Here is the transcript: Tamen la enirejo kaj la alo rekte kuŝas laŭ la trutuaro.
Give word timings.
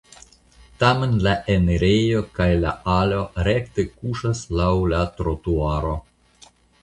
Tamen 0.83 1.11
la 1.25 1.33
enirejo 1.55 2.23
kaj 2.39 2.47
la 2.63 2.71
alo 2.95 3.19
rekte 3.49 3.85
kuŝas 3.99 4.41
laŭ 4.61 4.71
la 4.95 5.03
trutuaro. 5.19 5.93